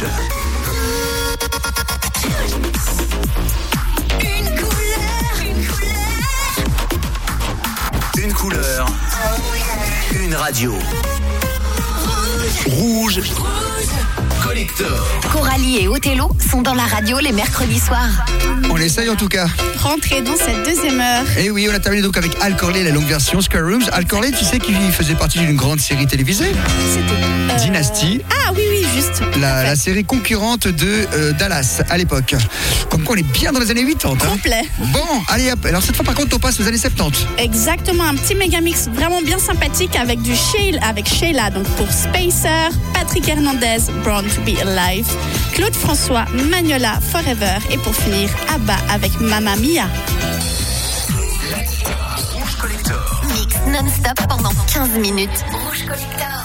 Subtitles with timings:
[0.00, 0.08] Rouge.
[4.22, 6.06] Une couleur, une couleur.
[8.16, 8.86] Une couleur.
[10.14, 10.74] Une radio.
[12.66, 13.20] Rouge.
[14.66, 15.20] Collector.
[15.32, 18.26] Coralie et Othello sont dans la radio les mercredis soirs.
[18.70, 19.46] On essaye en tout cas.
[19.78, 21.24] Rentrez dans cette deuxième heure.
[21.38, 23.88] Et oui, on a terminé donc avec Al Corley, la longue version, Square Rooms.
[23.92, 26.52] Al Corley, tu sais qu'il faisait partie d'une grande série télévisée,
[26.92, 27.00] C'était.
[27.22, 29.22] euh, Dynasty, Ah oui, oui, juste.
[29.40, 32.34] la, la série concurrente de euh, Dallas à l'époque.
[32.90, 34.14] Comme quoi on est bien dans les années 80.
[34.22, 34.26] hein.
[34.28, 34.62] Complet.
[34.78, 35.64] Bon, allez hop.
[35.64, 37.26] Alors cette fois par contre on passe aux années 70.
[37.38, 41.90] Exactement, un petit méga mix vraiment bien sympathique avec du Sheila, avec Sheila, donc pour
[41.90, 43.78] Spacer, Patrick Hernandez,
[44.34, 45.08] to be Alive,
[45.52, 49.86] Claude François, Magnola, Forever, et pour finir, Abba avec Mamma Mia.
[52.60, 53.22] Collector.
[53.28, 55.44] Mix non-stop pendant 15 minutes.
[55.86, 56.39] Collector.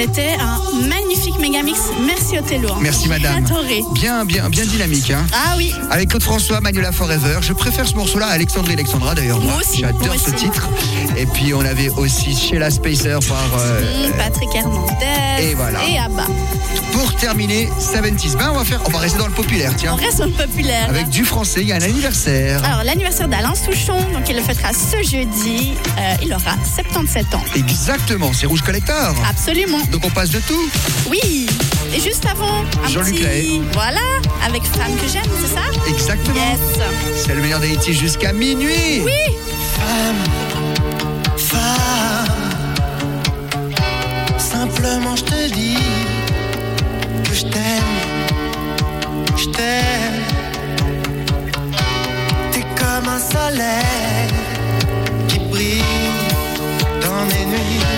[0.00, 0.60] C'était un
[1.62, 2.68] Merci Othello.
[2.72, 2.78] Hein.
[2.80, 3.44] Merci madame.
[3.94, 5.10] Bien, bien, bien dynamique.
[5.10, 5.26] Hein.
[5.32, 5.74] Ah oui.
[5.90, 7.38] Avec Claude François, Manuela Forever.
[7.40, 9.40] Je préfère ce morceau-là à Alexandrie Alexandra d'ailleurs.
[9.40, 9.80] Moi, aussi.
[9.80, 10.68] J'adore ce titre.
[11.16, 13.58] Et puis on avait aussi Sheila Spacer par.
[13.58, 15.42] Euh, mm, Patrick Hernandez.
[15.42, 15.80] Et voilà.
[15.88, 16.26] Et Abba.
[16.92, 18.80] Pour terminer, 70 Ben, on va faire.
[18.86, 19.94] On va rester dans le populaire, tiens.
[19.94, 20.88] On reste dans le populaire.
[20.88, 22.64] Avec du français, il y a un anniversaire.
[22.64, 25.74] Alors l'anniversaire d'Alain Souchon, donc il le fêtera ce jeudi.
[25.98, 27.42] Euh, il aura 77 ans.
[27.56, 29.14] Exactement, c'est Rouge Collector.
[29.28, 29.80] Absolument.
[29.90, 30.70] Donc on passe de tout.
[31.10, 31.47] Oui.
[31.94, 33.62] Et juste avant, un Jean-Luc petit...
[33.72, 34.00] Voilà,
[34.44, 35.62] avec Femme que j'aime, c'est ça?
[35.88, 36.34] Exactement.
[36.34, 36.60] Yes.
[37.16, 39.02] C'est le meilleur d'Haïti jusqu'à minuit.
[39.04, 39.36] Oui.
[39.76, 40.22] Femme,
[41.36, 42.28] femme,
[44.38, 45.78] simplement je te dis
[47.24, 47.96] que je t'aime,
[49.36, 50.24] je t'aime.
[52.52, 54.28] T'es comme un soleil
[55.28, 55.82] qui brille
[57.00, 57.97] dans mes nuits.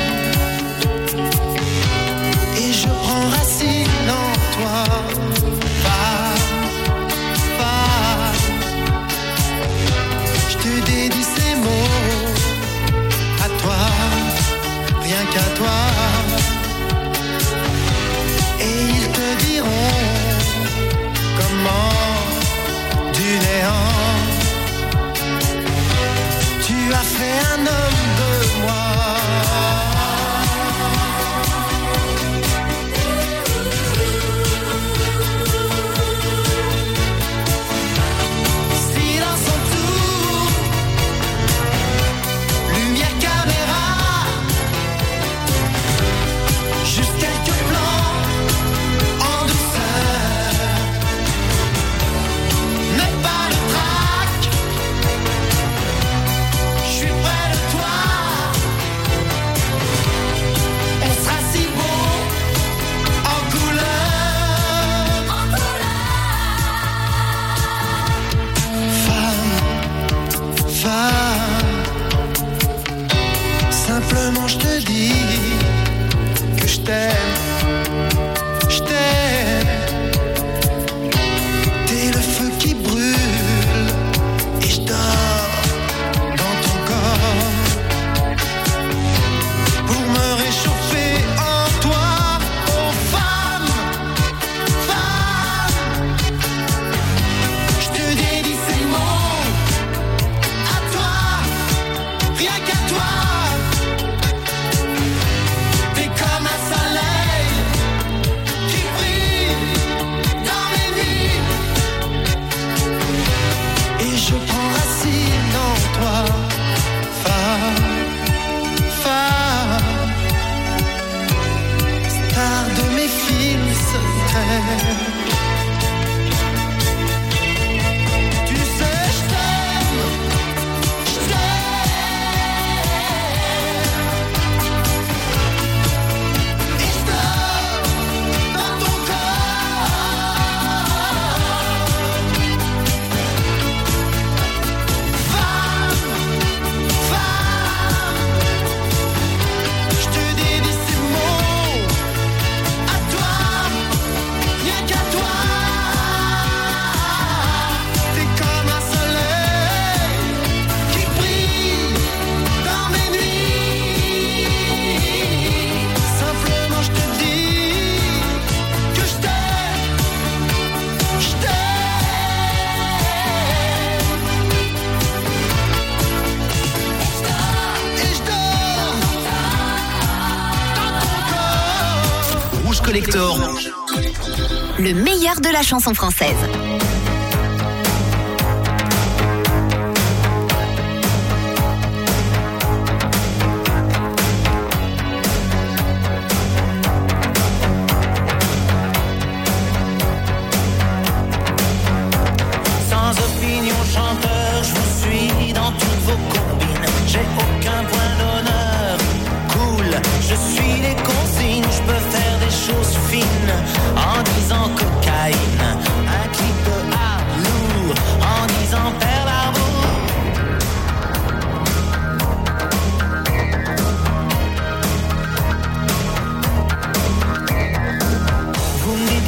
[185.71, 186.50] Meilleur de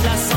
[0.03, 0.32] Vous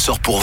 [0.00, 0.39] sort pour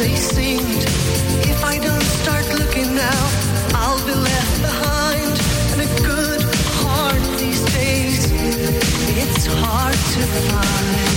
[0.00, 0.82] they seemed.
[1.52, 3.22] If I don't start looking now,
[3.74, 5.32] I'll be left behind.
[5.72, 6.42] And a good
[6.80, 8.30] heart these days,
[9.22, 11.09] it's hard to find.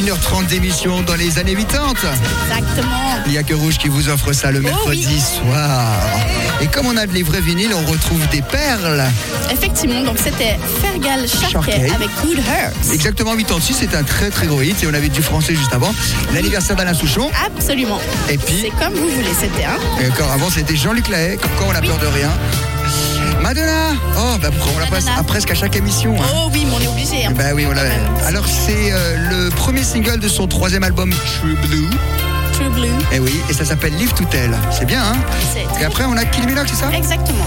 [0.00, 1.94] 1h30 d'émission dans les années 80.
[2.48, 2.90] Exactement.
[3.24, 5.20] Il n'y a que Rouge qui vous offre ça le mercredi Oh oui.
[5.48, 5.90] soir.
[6.60, 9.04] Et comme on a les vrais vinyles, on retrouve des perles.
[9.50, 12.92] Effectivement, donc c'était Fergal Sharkey avec Good Hurts.
[12.92, 15.94] Exactement 86, c'est un très très gros hit et on avait du français juste avant.
[16.34, 17.30] L'anniversaire d'Alain Souchon.
[17.46, 18.00] Absolument.
[18.28, 19.78] Et puis- C'est comme vous voulez, c'était un.
[20.02, 22.30] Et encore avant, c'était Jean-Luc Lahaye, comme quoi on a peur de rien.
[23.46, 26.16] Madonna Oh, bah pourquoi on la passe à presque à chaque émission.
[26.20, 26.26] hein.
[26.34, 27.26] Oh oui, mais on est obligé.
[27.26, 27.32] hein.
[27.36, 27.82] Bah oui, on l'a.
[27.82, 28.26] Quand même.
[28.26, 31.88] Alors c'est euh, le premier single de son troisième album True Blue.
[32.54, 32.88] True Blue.
[33.12, 34.50] Et oui, et ça s'appelle Live to Tell.
[34.76, 35.16] C'est bien, hein
[35.54, 36.90] C'est Et après on a Minogue, c'est ça?
[36.92, 37.46] Exactement.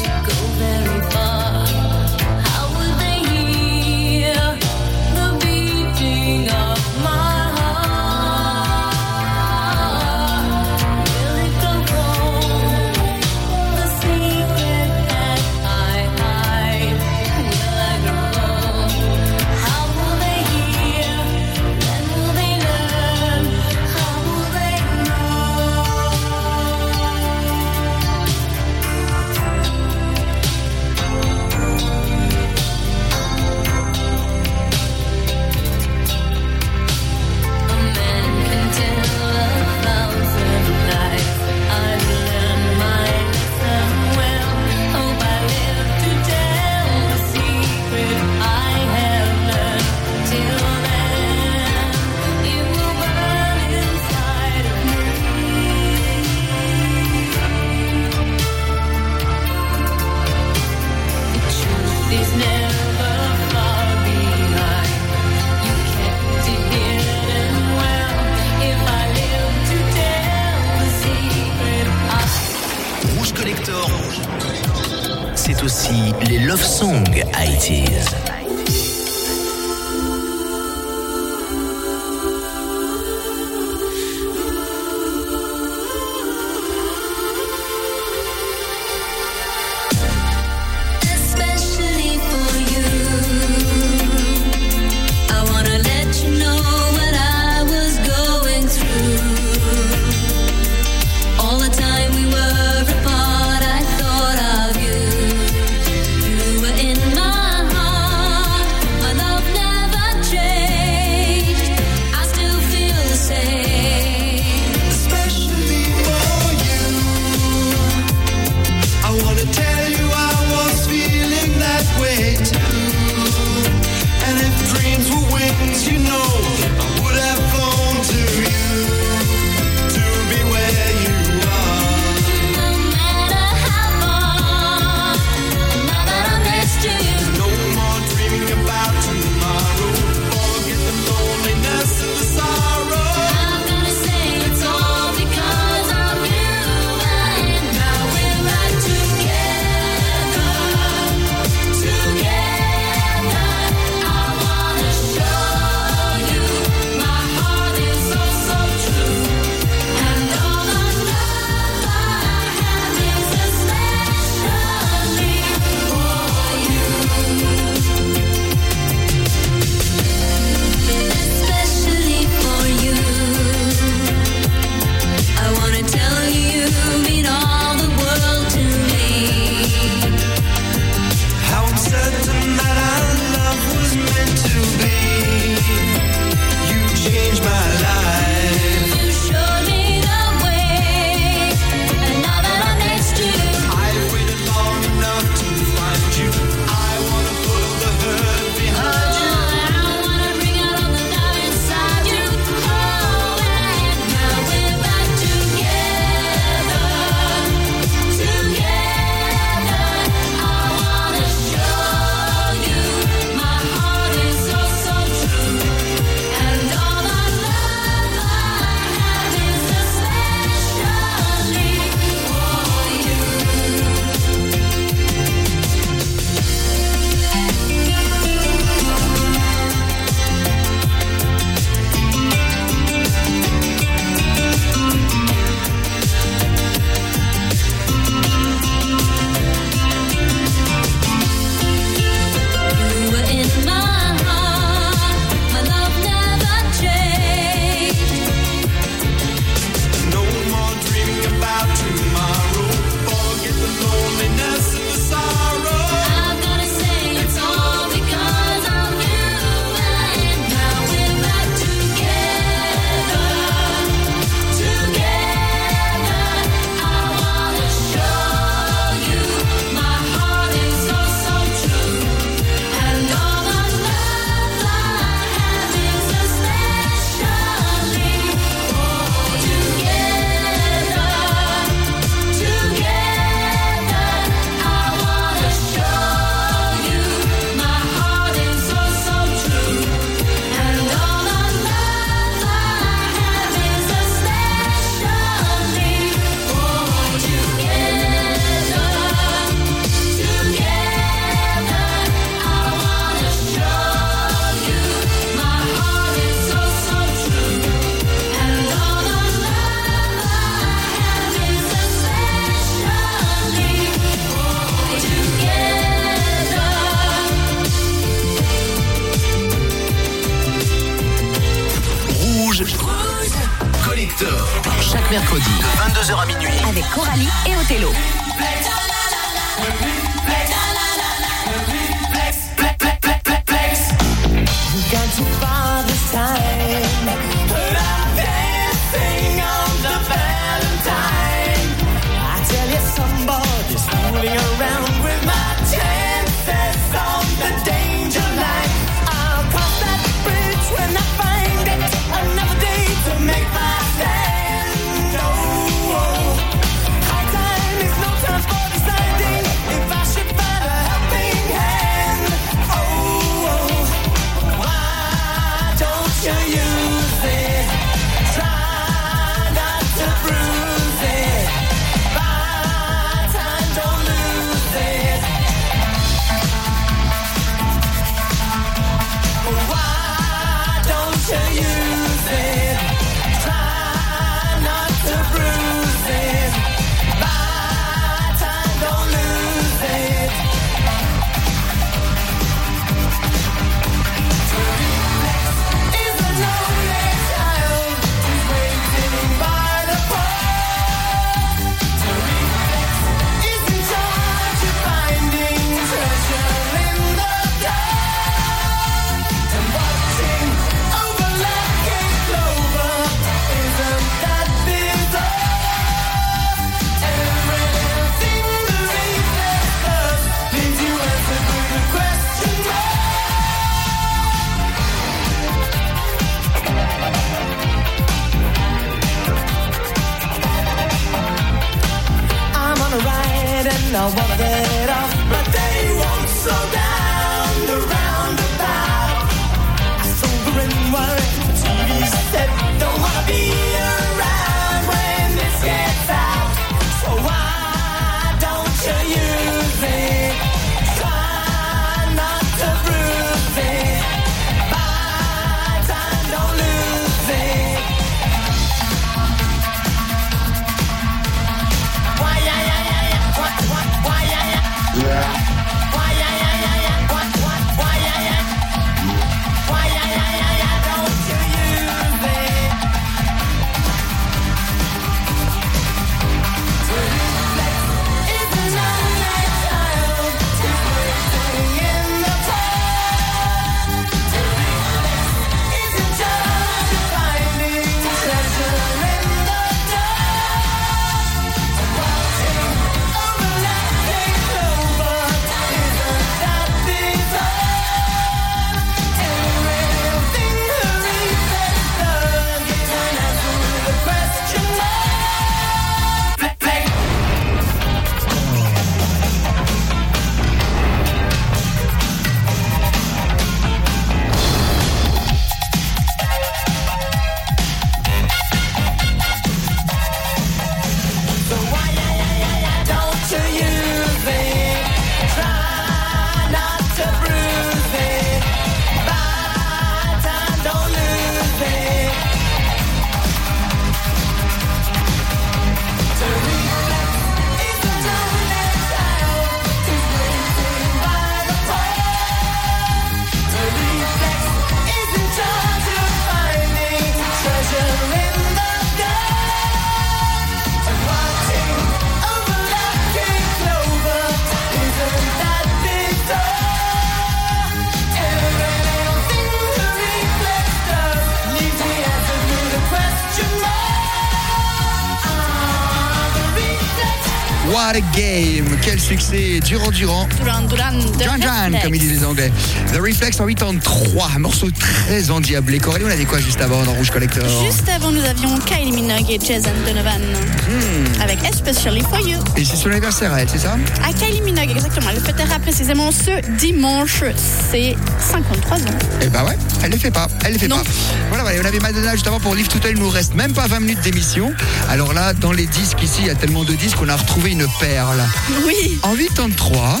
[569.64, 570.28] Durand Durand.
[570.36, 571.84] Duran Duran de Jan Jan, Reflex.
[571.84, 572.52] comme ils disent les Anglais.
[572.92, 575.78] The Reflex en 83, un morceau très endiablé.
[575.78, 579.30] Coralie, on avait quoi juste avant dans Rouge Collector Juste avant, nous avions Kylie Minogue
[579.30, 580.20] et Jason Donovan
[580.68, 581.22] Hmm.
[581.22, 582.38] avec Especially for You?
[582.56, 583.76] Et c'est son anniversaire à elle, c'est ça?
[584.06, 585.08] À Kylie Minogue, exactement.
[585.10, 587.24] Elle fêtera précisément ce dimanche.
[587.70, 588.80] C'est 53 ans.
[589.22, 590.76] Eh bah ouais, elle les fait pas, elle les fait Non.
[590.76, 590.82] pas.
[591.30, 593.54] Voilà, voilà, et on avait Madonna juste avant pour Live Total, il nous reste même
[593.54, 594.52] pas 20 minutes d'émission.
[594.90, 597.52] Alors là, dans les disques ici, il y a tellement de disques qu'on a retrouvé
[597.52, 598.22] une perle.
[598.66, 598.98] Oui.
[599.02, 600.00] En 83,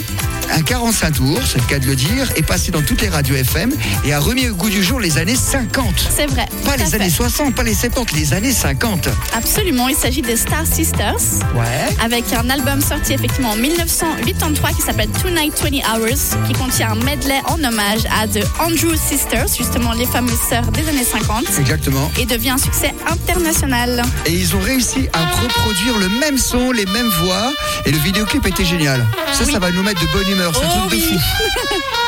[0.52, 3.34] un 45 tours, c'est le cas de le dire, est passé dans toutes les radios
[3.36, 3.72] FM
[4.04, 6.08] et a remis au goût du jour les années 50.
[6.14, 6.46] C'est vrai.
[6.64, 7.10] Pas les années fait.
[7.16, 9.08] 60, pas les 70, les années 50.
[9.36, 9.88] Absolument.
[9.88, 11.16] Il s'agit des Star Sisters.
[11.54, 11.94] Ouais.
[12.04, 16.96] avec un album sorti effectivement en 1983 qui s'appelle Tonight 20 Hours, qui contient un
[16.96, 22.10] medley en hommage à The Andrew Sisters, justement les fameuses sœurs des années 50, Exactement.
[22.18, 24.02] et devient un succès international.
[24.26, 27.52] Et ils ont réussi à reproduire le même son, les mêmes voix.
[27.86, 29.04] Et le vidéoclip était génial.
[29.32, 29.52] Ça, Oui.
[29.52, 30.41] ça va nous mettre de bonne humeur.
[30.52, 31.18] C'est un Oh truc de oui.
[31.18, 31.18] fou.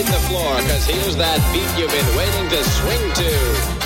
[0.00, 3.30] hit the floor, cause here's that beat you've been waiting to swing to.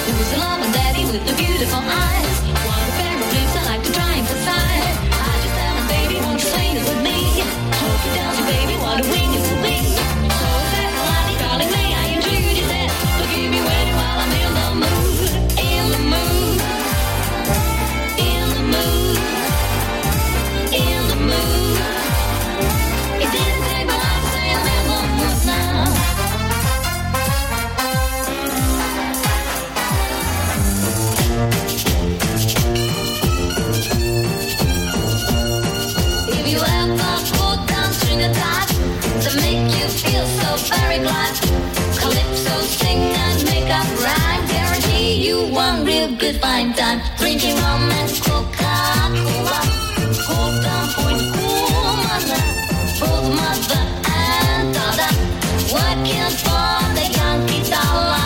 [0.07, 2.64] There was a loving daddy with the beautiful eyes.
[41.05, 41.47] So
[42.01, 47.01] Calypso sing and make up rhyme, guarantee you one real good fine time.
[47.19, 49.61] Drinking rum and Coca-Cola,
[50.25, 52.25] hold down point woman,
[53.01, 55.13] both mother and daughter,
[55.73, 58.25] working for the Yankee dollar.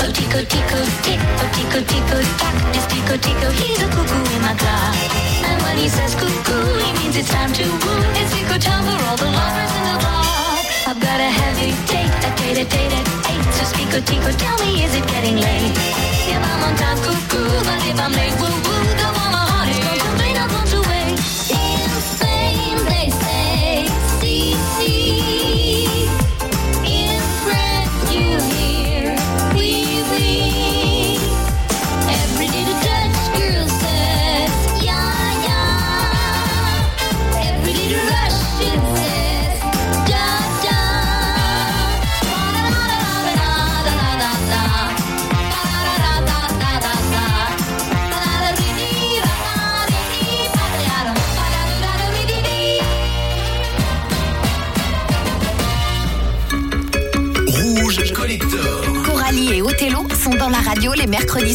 [0.00, 4.40] Oh, tico, tico, tick, oh, tico, tico, tack, this tico, tico, he's a cuckoo in
[4.40, 4.96] my clock.
[5.44, 8.00] And when he says cuckoo, he means it's time to woo.
[8.16, 10.01] It's tico time for all the lovers in the
[11.02, 13.44] got a heavy date, a date, a date at eight.
[13.58, 15.74] So tico, tico, tell me, is it getting late?
[16.30, 19.01] If I'm on time, cuckoo, but if I'm late, woo woo,
[61.12, 61.54] radio les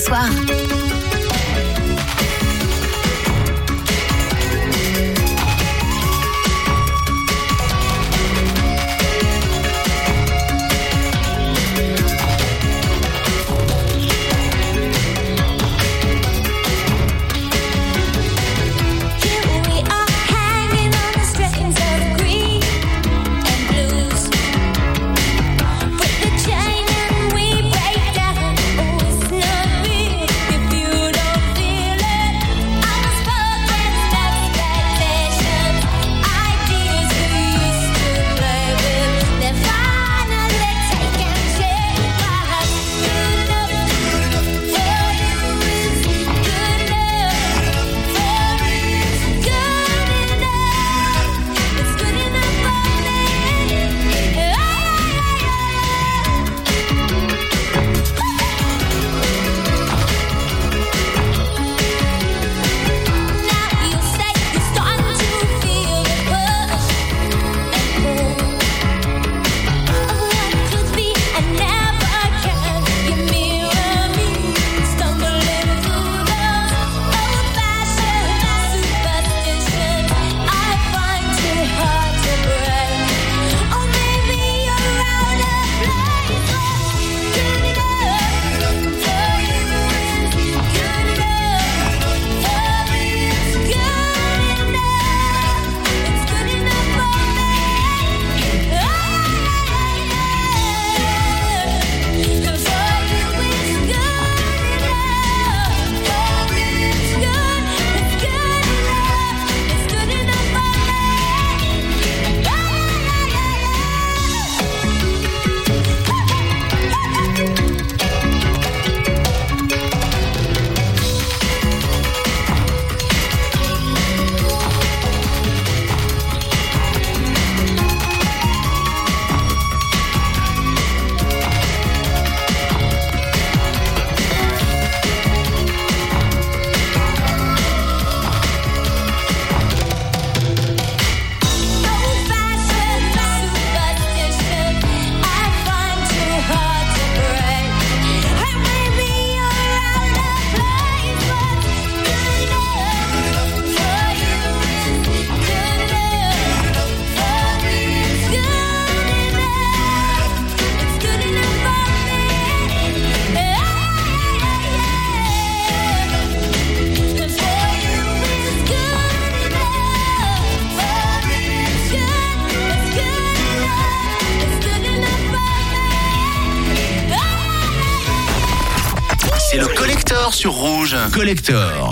[181.18, 181.87] Collector.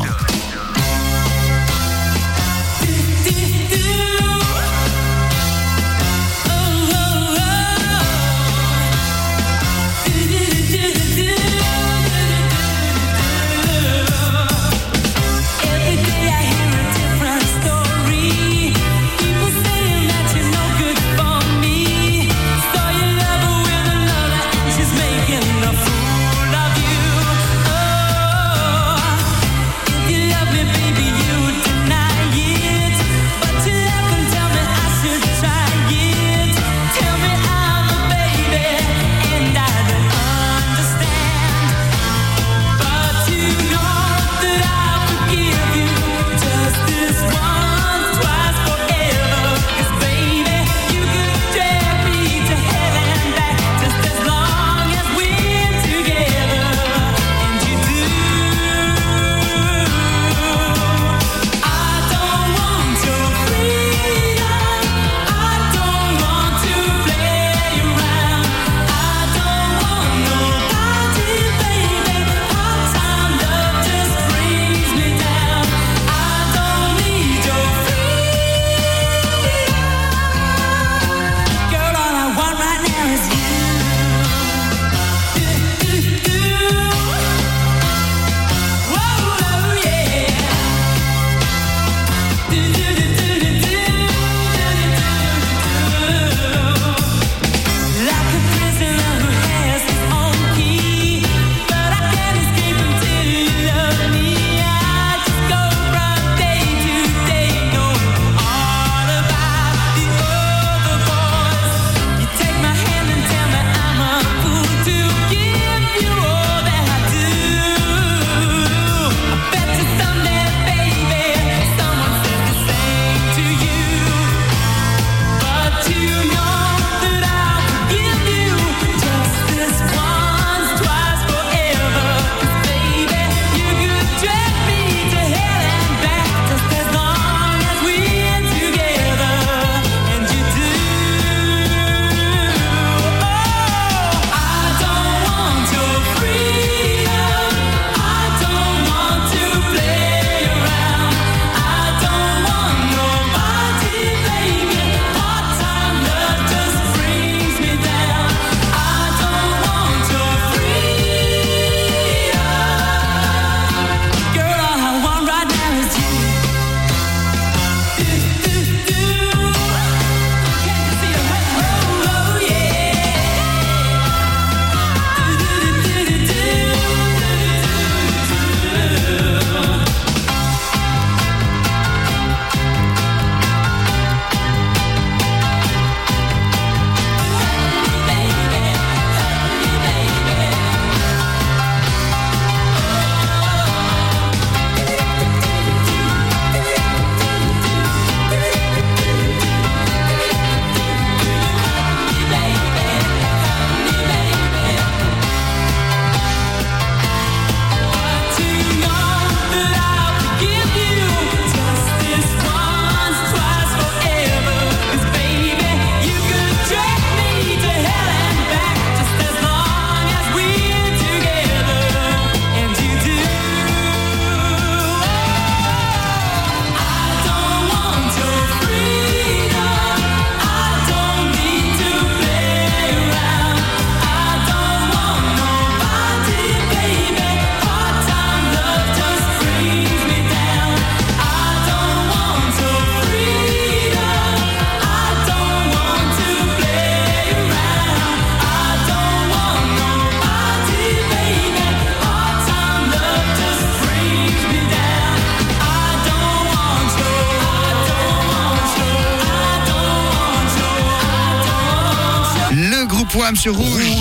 [263.26, 263.92] WAM sur Rouge.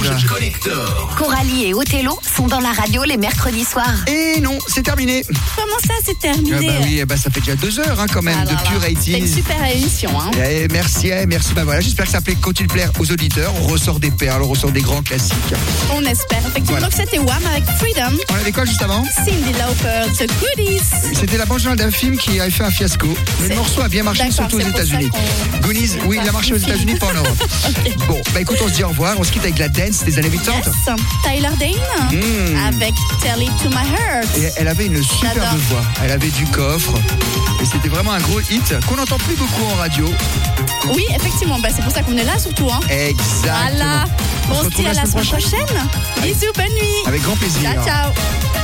[1.17, 4.05] Coralie et Othello sont dans la radio les mercredis soirs.
[4.07, 5.23] Et non, c'est terminé.
[5.57, 8.23] Comment ça, c'est terminé ah bah oui, bah ça fait déjà deux heures hein, quand
[8.23, 8.97] même ah de pure 80s.
[9.05, 10.21] C'était une super émission.
[10.21, 10.31] Hein.
[10.49, 11.53] Eh, merci, eh, merci.
[11.55, 13.53] Bah voilà, j'espère que ça plaît, continue de plaire aux auditeurs.
[13.63, 15.35] On ressort des perles, on ressort des grands classiques.
[15.93, 16.39] On espère.
[16.39, 16.89] Effectivement Voilà.
[16.89, 18.17] que c'était Wham avec Freedom.
[18.31, 21.15] On avait quoi juste avant Cindy Lauper, The Goodies.
[21.15, 23.09] C'était la bande d'un film qui avait fait un fiasco.
[23.49, 25.11] Le morceau a bien marché, surtout aux États-Unis.
[25.63, 27.45] Goodies, oui, il a marché aux États-Unis, pas en Europe.
[28.09, 29.19] Bon, bah écoute, on se dit au revoir.
[29.19, 30.54] On se quitte avec la dance des années 80.
[30.55, 30.67] Yes,
[31.23, 32.57] Tyler Dane hmm.
[32.67, 34.29] avec Tell It to My Heart.
[34.57, 36.95] Elle avait une superbe voix, elle avait du coffre
[37.61, 40.09] et c'était vraiment un gros hit qu'on n'entend plus beaucoup en radio.
[40.95, 42.69] Oui, effectivement, bah, c'est pour ça qu'on est là surtout.
[42.71, 42.81] Hein.
[42.89, 43.55] Exactement.
[43.77, 44.05] Voilà.
[44.51, 45.67] On se dit à la semaine prochaine.
[45.67, 45.89] prochaine.
[46.23, 47.03] Bisous, bonne nuit.
[47.07, 47.73] Avec grand plaisir.
[47.73, 48.64] Ciao, ciao.